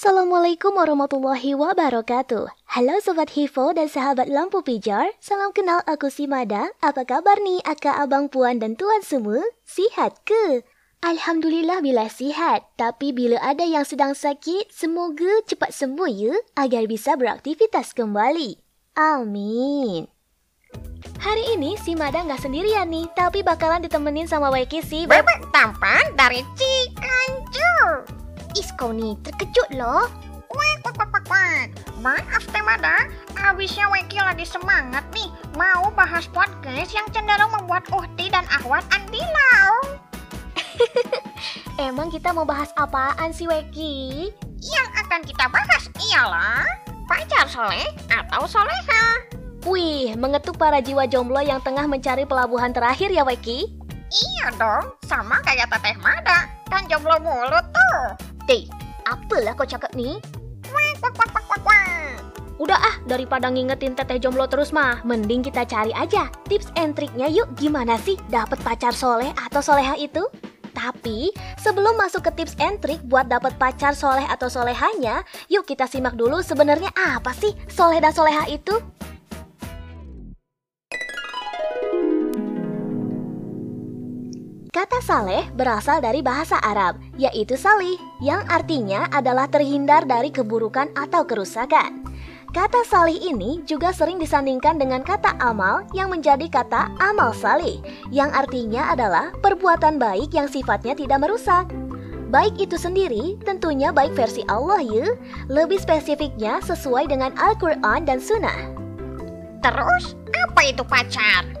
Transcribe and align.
Assalamualaikum 0.00 0.80
warahmatullahi 0.80 1.52
wabarakatuh. 1.52 2.48
Halo 2.72 2.96
Sobat 3.04 3.36
Hivo 3.36 3.76
dan 3.76 3.84
sahabat 3.84 4.32
lampu 4.32 4.64
pijar. 4.64 5.12
Salam 5.20 5.52
kenal 5.52 5.84
aku 5.84 6.08
si 6.08 6.24
Mada. 6.24 6.72
Apa 6.80 7.04
kabar 7.04 7.36
nih 7.36 7.60
akak, 7.68 8.00
abang, 8.00 8.32
puan, 8.32 8.56
dan 8.56 8.80
tuan 8.80 9.04
semua? 9.04 9.44
Sihat 9.68 10.24
ke? 10.24 10.64
Alhamdulillah 11.04 11.84
bila 11.84 12.08
sihat. 12.08 12.64
Tapi 12.80 13.12
bila 13.12 13.44
ada 13.44 13.60
yang 13.68 13.84
sedang 13.84 14.16
sakit, 14.16 14.72
semoga 14.72 15.44
cepat 15.44 15.68
sembuh 15.68 16.08
ya 16.08 16.32
agar 16.56 16.88
bisa 16.88 17.20
beraktivitas 17.20 17.92
kembali. 17.92 18.56
Amin. 18.96 20.08
Hari 21.20 21.60
ini 21.60 21.76
si 21.76 21.92
Mada 21.92 22.24
nggak 22.24 22.40
sendirian 22.40 22.88
nih, 22.88 23.04
tapi 23.12 23.44
bakalan 23.44 23.84
ditemenin 23.84 24.24
sama 24.24 24.48
Waiki 24.48 24.80
si 24.80 25.04
Bebek 25.04 25.52
tampan 25.52 26.16
dari 26.16 26.40
Cianjur. 26.56 28.19
Is 28.58 28.70
kau 28.74 28.90
nih 28.90 29.14
terkejut 29.22 29.78
loh. 29.78 30.10
Wek, 30.50 30.78
wek, 30.82 30.96
wek, 30.98 31.10
wek, 31.14 31.26
wek. 31.30 31.68
Maaf 32.02 32.42
Temada, 32.50 33.06
abisnya 33.38 33.86
Weki 33.86 34.18
lagi 34.18 34.42
semangat 34.42 35.06
nih 35.14 35.30
mau 35.54 35.94
bahas 35.94 36.26
podcast 36.26 36.90
yang 36.90 37.06
cenderung 37.14 37.54
membuat 37.54 37.86
Uhti 37.94 38.26
dan 38.26 38.42
Ahwat 38.50 38.82
andilau. 38.90 39.74
Emang 41.86 42.10
kita 42.10 42.34
mau 42.34 42.42
bahas 42.42 42.74
apaan 42.74 43.30
sih 43.30 43.46
Weki? 43.46 44.34
Yang 44.58 44.88
akan 45.06 45.20
kita 45.22 45.46
bahas 45.46 45.86
ialah 46.10 46.66
pacar 47.06 47.46
soleh 47.46 47.86
atau 48.10 48.50
soleha. 48.50 49.06
Wih, 49.68 50.18
mengetuk 50.18 50.58
para 50.58 50.82
jiwa 50.82 51.06
jomblo 51.06 51.38
yang 51.38 51.62
tengah 51.62 51.86
mencari 51.86 52.26
pelabuhan 52.26 52.74
terakhir 52.74 53.14
ya 53.14 53.22
Weki? 53.22 53.70
Iya 54.10 54.50
dong, 54.58 54.98
sama 55.06 55.38
kayak 55.46 55.70
Teteh 55.70 55.94
Mada, 56.02 56.50
kan 56.66 56.82
jomblo 56.90 57.14
mulu 57.22 57.60
tuh. 57.70 58.00
Deh, 58.50 58.66
apalah 59.06 59.54
kau 59.54 59.62
cakap 59.62 59.94
wek. 59.94 60.18
Udah 62.58 62.82
ah, 62.82 62.98
daripada 63.06 63.46
ngingetin 63.46 63.94
teteh 63.94 64.18
jomblo 64.18 64.50
terus 64.50 64.74
mah, 64.74 65.06
mending 65.06 65.46
kita 65.46 65.62
cari 65.62 65.94
aja 65.94 66.26
tips 66.50 66.74
and 66.74 66.98
triknya 66.98 67.30
yuk 67.30 67.46
gimana 67.54 67.94
sih 68.02 68.18
dapet 68.26 68.58
pacar 68.66 68.90
soleh 68.90 69.30
atau 69.38 69.62
soleha 69.62 69.94
itu? 69.94 70.26
Tapi 70.74 71.30
sebelum 71.62 71.94
masuk 71.94 72.26
ke 72.26 72.42
tips 72.42 72.58
and 72.58 72.82
trik 72.82 72.98
buat 73.06 73.30
dapet 73.30 73.54
pacar 73.54 73.94
soleh 73.94 74.26
atau 74.26 74.50
solehanya, 74.50 75.22
yuk 75.46 75.62
kita 75.62 75.86
simak 75.86 76.18
dulu 76.18 76.42
sebenarnya 76.42 76.90
apa 76.98 77.30
sih 77.30 77.54
soleh 77.70 78.02
dan 78.02 78.10
soleha 78.10 78.50
itu? 78.50 78.82
Kata 84.80 84.96
saleh 85.04 85.44
berasal 85.52 86.00
dari 86.00 86.24
bahasa 86.24 86.56
Arab, 86.64 86.96
yaitu 87.20 87.52
salih, 87.52 88.00
yang 88.16 88.40
artinya 88.48 89.12
adalah 89.12 89.44
terhindar 89.44 90.08
dari 90.08 90.32
keburukan 90.32 90.88
atau 90.96 91.20
kerusakan. 91.28 92.00
Kata 92.48 92.80
salih 92.88 93.20
ini 93.20 93.60
juga 93.68 93.92
sering 93.92 94.16
disandingkan 94.16 94.80
dengan 94.80 95.04
kata 95.04 95.36
amal 95.36 95.84
yang 95.92 96.08
menjadi 96.08 96.48
kata 96.48 96.96
amal 96.96 97.36
salih, 97.36 97.84
yang 98.08 98.32
artinya 98.32 98.88
adalah 98.88 99.36
perbuatan 99.44 100.00
baik 100.00 100.32
yang 100.32 100.48
sifatnya 100.48 100.96
tidak 100.96 101.28
merusak. 101.28 101.68
Baik 102.32 102.56
itu 102.56 102.80
sendiri 102.80 103.36
tentunya 103.44 103.92
baik 103.92 104.16
versi 104.16 104.48
Allah 104.48 104.80
ya, 104.80 105.12
lebih 105.52 105.76
spesifiknya 105.76 106.56
sesuai 106.64 107.04
dengan 107.04 107.36
Al-Quran 107.36 108.08
dan 108.08 108.16
Sunnah. 108.16 108.72
Terus, 109.60 110.16
apa 110.32 110.60
itu 110.64 110.80
pacar? 110.88 111.59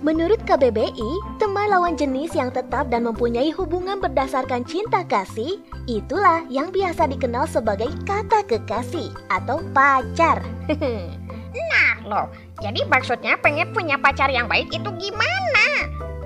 Menurut 0.00 0.40
KBBI, 0.48 1.36
teman 1.36 1.68
lawan 1.68 1.92
jenis 1.92 2.32
yang 2.32 2.48
tetap 2.48 2.88
dan 2.88 3.04
mempunyai 3.04 3.52
hubungan 3.52 4.00
berdasarkan 4.00 4.64
cinta 4.64 5.04
kasih, 5.04 5.60
itulah 5.84 6.40
yang 6.48 6.72
biasa 6.72 7.04
dikenal 7.04 7.44
sebagai 7.44 7.92
kata 8.08 8.40
kekasih 8.48 9.12
atau 9.28 9.60
pacar. 9.76 10.40
Nah 11.50 11.98
loh, 12.06 12.26
jadi 12.62 12.86
maksudnya 12.86 13.34
pengen 13.42 13.74
punya 13.74 13.98
pacar 13.98 14.30
yang 14.30 14.46
baik 14.46 14.70
itu 14.70 14.86
gimana? 14.86 15.66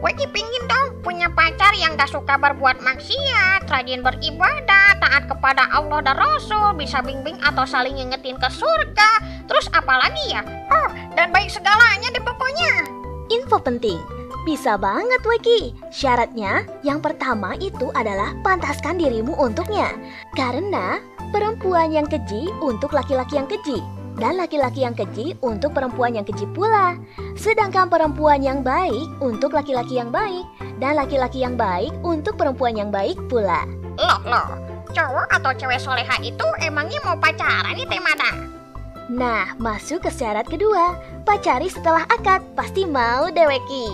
Weki 0.05 0.29
pingin 0.37 0.65
dong 0.69 1.01
punya 1.01 1.33
pacar 1.33 1.73
yang 1.81 1.97
gak 1.97 2.13
suka 2.13 2.37
berbuat 2.37 2.85
maksiat, 2.85 3.65
rajin 3.65 4.05
beribadah, 4.05 5.01
taat 5.01 5.25
kepada 5.25 5.65
Allah 5.73 6.05
dan 6.05 6.21
Rasul, 6.21 6.77
bisa 6.77 7.01
bimbing 7.01 7.41
atau 7.41 7.65
saling 7.65 7.97
ngingetin 7.97 8.37
ke 8.37 8.49
surga. 8.53 9.11
Terus 9.49 9.65
apalagi 9.73 10.29
ya? 10.29 10.45
Oh, 10.69 10.93
dan 11.17 11.33
baik 11.33 11.49
segalanya 11.49 12.13
deh 12.13 12.21
pokoknya. 12.21 13.04
Info 13.33 13.57
penting, 13.57 13.97
bisa 14.45 14.77
banget 14.77 15.25
Weki. 15.25 15.73
Syaratnya, 15.89 16.69
yang 16.85 17.01
pertama 17.01 17.57
itu 17.57 17.89
adalah 17.97 18.37
pantaskan 18.45 19.01
dirimu 19.01 19.33
untuknya. 19.41 19.89
Karena 20.37 21.01
perempuan 21.33 21.89
yang 21.89 22.05
keji 22.05 22.53
untuk 22.61 22.93
laki-laki 22.93 23.41
yang 23.41 23.49
keji. 23.49 23.81
Dan 24.15 24.39
laki-laki 24.39 24.85
yang 24.85 24.95
keji 24.95 25.35
untuk 25.41 25.73
perempuan 25.73 26.15
yang 26.15 26.29
keji 26.29 26.45
pula. 26.53 26.95
Sedangkan 27.35 27.89
perempuan 27.89 28.45
yang 28.45 28.61
baik 28.61 29.09
untuk 29.25 29.57
laki-laki 29.57 29.97
yang 29.97 30.13
baik. 30.13 30.45
Dan 30.77 31.01
laki-laki 31.01 31.41
yang 31.41 31.57
baik 31.57 31.91
untuk 32.05 32.37
perempuan 32.37 32.77
yang 32.77 32.93
baik 32.93 33.17
pula. 33.33 33.65
Loh, 33.97 34.21
loh, 34.29 34.49
cowok 34.93 35.27
atau 35.33 35.51
cewek 35.57 35.81
soleha 35.81 36.21
itu 36.21 36.47
emangnya 36.61 37.01
mau 37.03 37.17
pacaran 37.17 37.73
nih 37.75 37.89
Temada? 37.89 38.64
Nah, 39.13 39.53
masuk 39.61 40.09
ke 40.09 40.11
syarat 40.11 40.49
kedua. 40.49 40.97
Pacari 41.29 41.69
setelah 41.69 42.09
akad, 42.09 42.41
pasti 42.57 42.89
mau 42.89 43.29
deh 43.29 43.45
Weki. 43.45 43.89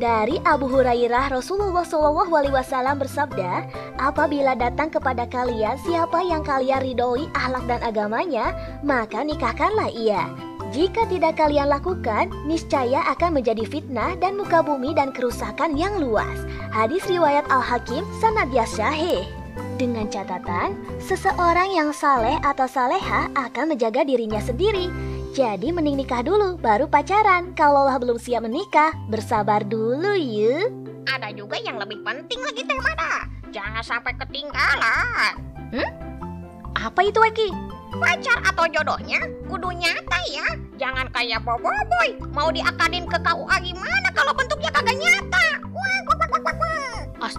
Dari 0.00 0.40
Abu 0.48 0.64
Hurairah 0.64 1.28
Rasulullah 1.28 1.84
Shallallahu 1.84 2.32
Alaihi 2.32 2.56
Wasallam 2.56 3.00
bersabda, 3.00 3.68
apabila 4.00 4.56
datang 4.56 4.88
kepada 4.88 5.28
kalian 5.28 5.76
siapa 5.84 6.24
yang 6.24 6.40
kalian 6.40 6.80
ridhoi 6.80 7.28
akhlak 7.36 7.64
dan 7.68 7.80
agamanya, 7.84 8.56
maka 8.80 9.20
nikahkanlah 9.20 9.92
ia. 9.92 10.24
Jika 10.72 11.04
tidak 11.08 11.36
kalian 11.36 11.68
lakukan, 11.68 12.32
niscaya 12.48 13.04
akan 13.12 13.40
menjadi 13.40 13.64
fitnah 13.68 14.16
dan 14.20 14.40
muka 14.40 14.64
bumi 14.64 14.96
dan 14.96 15.12
kerusakan 15.12 15.76
yang 15.76 16.00
luas. 16.00 16.48
Hadis 16.72 17.04
riwayat 17.04 17.44
Al-Hakim 17.52 18.06
sanadiyah 18.24 18.68
syahih. 18.72 19.39
Dengan 19.80 20.12
catatan, 20.12 20.76
seseorang 21.00 21.72
yang 21.72 21.88
saleh 21.96 22.36
atau 22.44 22.68
saleha 22.68 23.32
akan 23.32 23.72
menjaga 23.72 24.04
dirinya 24.04 24.36
sendiri. 24.36 24.92
Jadi 25.32 25.72
mending 25.72 26.04
nikah 26.04 26.20
dulu, 26.20 26.60
baru 26.60 26.84
pacaran. 26.84 27.56
Kalau 27.56 27.88
lah 27.88 27.96
belum 27.96 28.20
siap 28.20 28.44
menikah, 28.44 28.92
bersabar 29.08 29.64
dulu 29.64 30.20
ya. 30.20 30.68
Ada 31.08 31.32
juga 31.32 31.56
yang 31.64 31.80
lebih 31.80 32.04
penting 32.04 32.44
lagi 32.44 32.60
Temada. 32.68 33.24
Jangan 33.48 33.80
sampai 33.80 34.12
ketinggalan. 34.20 35.32
Apa 36.76 37.00
itu 37.00 37.24
Eki? 37.32 37.48
Pacar 37.96 38.36
atau 38.52 38.68
jodohnya 38.68 39.24
kudu 39.48 39.72
nyata 39.80 40.20
ya. 40.28 40.60
Jangan 40.76 41.08
kayak 41.08 41.40
boboiboy. 41.40 42.20
Mau 42.36 42.52
diakadin 42.52 43.08
ke 43.08 43.16
KUA 43.16 43.56
gimana 43.64 44.08
kalau 44.12 44.36
bentuknya 44.36 44.49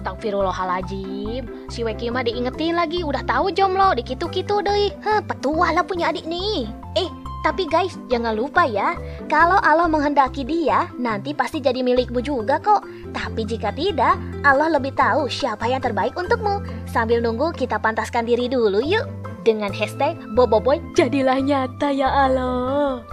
Astagfirullahaladzim 0.01 1.69
Si 1.69 1.85
Weki 1.85 2.09
mah 2.09 2.25
diingetin 2.25 2.73
lagi 2.73 3.05
Udah 3.05 3.21
tahu 3.21 3.53
jomblo 3.53 3.93
Dikitu-kitu 3.93 4.65
deh 4.65 4.89
Heh, 4.89 5.21
petua 5.21 5.69
lah 5.69 5.85
punya 5.85 6.09
adik 6.09 6.25
nih. 6.25 6.65
Eh, 6.97 7.05
tapi 7.45 7.69
guys 7.69 7.93
Jangan 8.09 8.33
lupa 8.33 8.65
ya 8.65 8.97
Kalau 9.29 9.61
Allah 9.61 9.85
menghendaki 9.85 10.41
dia 10.41 10.89
Nanti 10.97 11.37
pasti 11.37 11.61
jadi 11.61 11.85
milikmu 11.85 12.17
juga 12.25 12.57
kok. 12.57 12.81
Tapi 13.13 13.45
jika 13.45 13.69
tidak 13.69 14.17
Allah 14.41 14.73
lebih 14.73 14.97
tahu 14.97 15.29
siapa 15.29 15.69
yang 15.69 15.85
terbaik 15.85 16.17
untukmu. 16.17 16.65
Sambil 16.89 17.21
nunggu 17.21 17.53
kita 17.53 17.77
pantaskan 17.77 18.25
diri 18.25 18.49
dulu 18.49 18.81
yuk. 18.81 19.05
Dengan 19.45 19.69
hashtag 19.69 20.17
Boboiboy 20.33 20.81
Jadilah 20.97 21.37
nyata 21.37 21.93
ya 21.93 22.09
Allah. 22.09 23.05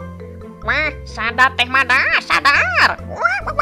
Wah, 0.69 0.93
sadar 1.09 1.57
sadar. 2.21 3.01
Wah, 3.09 3.17
wah, 3.17 3.39
wah, 3.49 3.53
wah. 3.57 3.58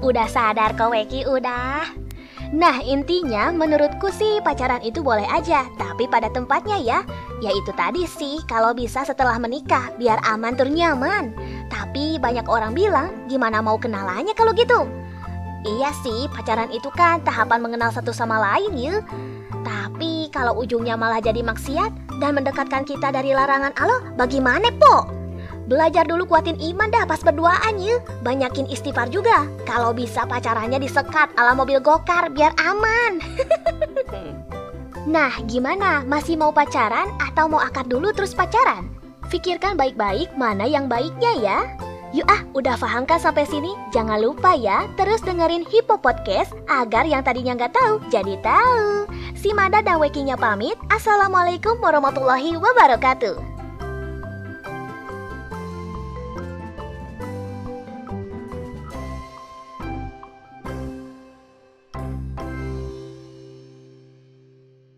Udah 0.00 0.26
sadar 0.28 0.76
kok 0.76 0.92
Weki 0.92 1.28
udah. 1.28 2.10
Nah 2.50 2.82
intinya 2.82 3.54
menurutku 3.54 4.10
sih 4.10 4.42
pacaran 4.42 4.82
itu 4.82 5.06
boleh 5.06 5.22
aja 5.30 5.70
Tapi 5.78 6.10
pada 6.10 6.26
tempatnya 6.34 6.82
ya. 6.82 6.98
Yaitu 7.38 7.70
tadi 7.78 8.02
sih 8.10 8.42
kalau 8.50 8.74
bisa 8.74 9.06
setelah 9.06 9.38
menikah 9.38 9.94
Biar 9.96 10.18
aman 10.26 10.58
ternyaman 10.58 11.30
Tapi 11.70 12.18
banyak 12.18 12.50
orang 12.50 12.74
bilang 12.74 13.14
gimana 13.30 13.62
mau 13.62 13.78
kenalannya 13.78 14.34
kalau 14.34 14.50
gitu? 14.58 14.82
Iya 15.62 15.94
sih 16.02 16.26
pacaran 16.34 16.72
itu 16.74 16.90
kan 16.90 17.22
tahapan 17.22 17.62
mengenal 17.62 17.94
satu 17.94 18.10
sama 18.10 18.40
lain 18.42 18.74
ya. 18.74 18.98
Tapi 19.62 20.32
kalau 20.34 20.58
ujungnya 20.58 20.98
malah 20.98 21.20
jadi 21.22 21.44
maksiat 21.44 22.18
Dan 22.18 22.40
mendekatkan 22.40 22.82
kita 22.88 23.12
dari 23.12 23.36
larangan 23.36 23.76
Allah 23.76 24.00
Bagaimana 24.16 24.72
po? 24.80 25.19
Belajar 25.70 26.02
dulu 26.02 26.26
kuatin 26.26 26.58
iman 26.58 26.90
dah 26.90 27.06
pas 27.06 27.22
berduaan 27.22 27.78
ya 27.78 28.02
Banyakin 28.26 28.66
istighfar 28.66 29.06
juga 29.06 29.46
Kalau 29.62 29.94
bisa 29.94 30.26
pacarannya 30.26 30.82
disekat 30.82 31.30
ala 31.38 31.54
mobil 31.54 31.78
gokar 31.78 32.26
biar 32.34 32.50
aman 32.58 33.22
Nah 35.14 35.30
gimana? 35.46 36.02
Masih 36.02 36.34
mau 36.34 36.50
pacaran 36.50 37.06
atau 37.22 37.46
mau 37.46 37.62
akad 37.62 37.86
dulu 37.86 38.10
terus 38.10 38.34
pacaran? 38.34 38.90
Pikirkan 39.30 39.78
baik-baik 39.78 40.34
mana 40.34 40.66
yang 40.66 40.90
baiknya 40.90 41.38
ya 41.38 41.58
Yuk 42.10 42.26
ah, 42.26 42.42
udah 42.58 42.74
paham 42.74 43.06
kan 43.06 43.22
sampai 43.22 43.46
sini? 43.46 43.70
Jangan 43.94 44.18
lupa 44.18 44.50
ya, 44.58 44.90
terus 44.98 45.22
dengerin 45.22 45.62
Hippo 45.62 45.94
Podcast 45.94 46.50
agar 46.66 47.06
yang 47.06 47.22
tadinya 47.22 47.54
nggak 47.54 47.70
tahu 47.70 48.02
jadi 48.10 48.34
tahu. 48.42 49.06
Si 49.38 49.54
Mada 49.54 49.78
dan 49.78 50.02
Wekinya 50.02 50.34
pamit. 50.34 50.74
Assalamualaikum 50.90 51.78
warahmatullahi 51.78 52.58
wabarakatuh. 52.58 53.59